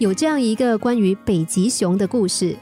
[0.00, 2.56] 有这样一个关于北极熊的故事，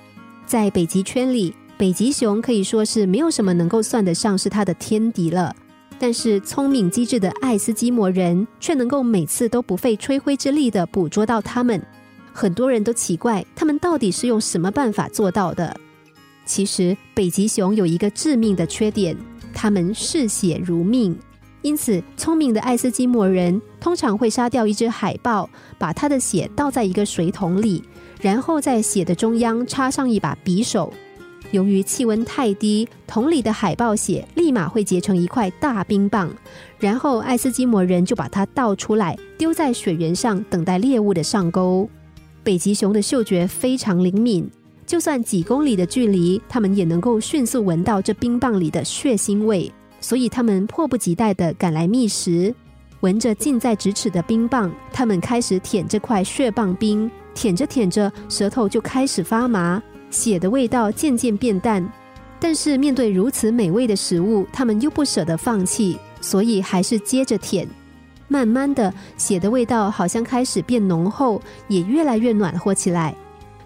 [0.45, 5.55] 在北极圈里，北极熊可以说是没有什么能够算得上是它的天敌了。
[6.01, 11.81] 但是聪明机智的爱斯基摩人却能够每次都不费吹灰之力的捕捉到它们。
[12.33, 15.77] 很多人都奇怪，他们到底是用什么办法做到的？
[16.45, 19.17] 其实，北极熊有一个致命的缺点，
[19.55, 21.17] 它们嗜血如命。
[21.69, 27.85] 因此，聪明的爱斯基摩人通常会杀掉一只海豹，把它的血倒在一个水桶里，
[28.23, 30.91] 然后在血的中央插上一把匕首。
[31.51, 36.31] 由于气温太低，桶里的海豹血立马会结成一块大冰棒，
[36.79, 41.87] 然后爱斯基摩人就把它倒出来，丢在雪原上，等待猎物的上钩。
[42.43, 44.51] 北极熊的嗅觉非常灵敏，
[44.87, 49.71] 就算几公里的距离，它们也能够迅速闻到这冰棒里的血腥味。
[50.01, 52.55] 所以，他们迫不及待地赶来觅食，
[53.01, 61.87] 闻着近在咫尺的冰棒，他们开始舔这块血棒冰，舔着舔着，舌头就开始发麻，血的味道渐渐变淡。
[62.41, 67.67] 但是，面对如此美味的食物，他们又不舍得放弃，所以还是接着舔。
[68.29, 73.15] 慢慢的，血的味道好像开始变浓厚，也越来越暖和起来。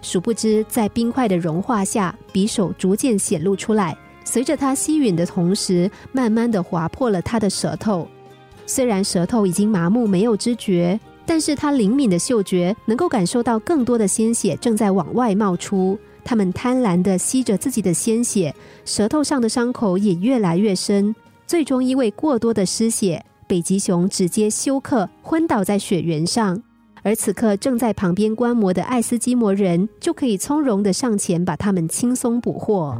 [0.01, 3.95] 殊不知，在冰块的融化下，匕首逐渐显露出来。
[4.23, 8.07] 随着他吸吮的同时，慢慢的划破了他的舌头。
[8.65, 15.97] 虽然舌头已经麻木，没有知觉，但是他灵敏的嗅觉能够感受到更多的鲜血正在往外冒出。
[16.23, 21.13] 他们贪婪的吸着自己的鲜血，舌头上的伤口也越来越深。
[21.45, 26.63] 最终因为过多的失血，北极熊直接休克，昏倒在雪原上。
[27.01, 32.97] 而此刻正在旁边观摩的爱斯基摩人就可以从容的上前，把他们轻松捕获。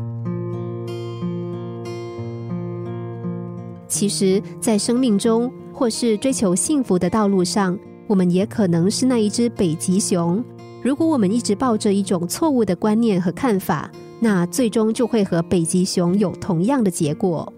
[3.94, 7.78] 其实，在生命中或是追求幸福的道路上，
[8.08, 10.44] 我们也可能是那一只北极熊。
[10.82, 17.54] 如果我们一直抱着一种错误的观念和看法，那最终就会和北极熊有同样的结果。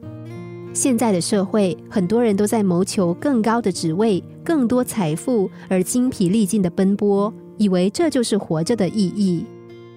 [0.74, 9.46] 现在的社会，很多人都在谋求更高的职位、更多财富，而精疲力尽的奔波，以为这就是活着的意义。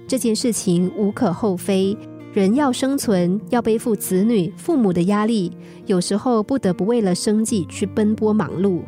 [0.07, 1.99] 这件事情无可厚非。
[2.33, 5.50] 人要生存，要背负子女、父母的压力，
[5.87, 8.83] 有时候不得不为了生计去奔波忙碌。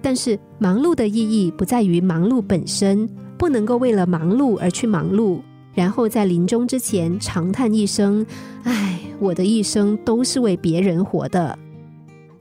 [0.00, 5.40] 但是，忙碌的意义不在于忙碌本身，不能够为了忙碌而去忙碌，
[5.74, 8.24] 然后在临终之前长叹一声
[8.64, 11.56] ：“唉，我的一生都是为别人活的。”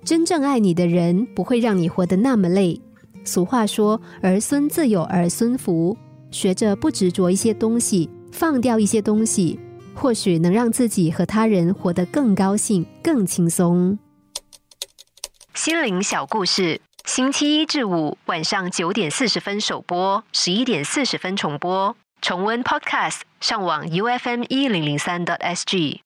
[0.05, 2.79] 真正爱你的人不会让你活得那么累。
[3.25, 5.95] 俗话说：“儿孙自有儿孙福。”
[6.31, 9.59] 学着不执着一些东西，放掉一些东西。
[9.97, 13.97] 或许能让自己和他人活得更高兴、更轻松。
[15.55, 21.95] 心灵小故事，星期一至五晚上九点四十分首播，十一点四十分重播。
[22.21, 26.01] 重温 Podcast，上网 U F M 一零零三 t S G。